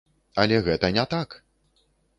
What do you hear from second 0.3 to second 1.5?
Але гэта не так!